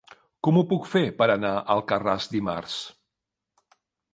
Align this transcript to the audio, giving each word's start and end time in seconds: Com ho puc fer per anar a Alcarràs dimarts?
Com 0.45 0.55
ho 0.59 0.61
puc 0.69 0.87
fer 0.93 1.03
per 1.19 1.27
anar 1.33 1.51
a 1.59 1.75
Alcarràs 1.75 2.27
dimarts? 2.33 2.79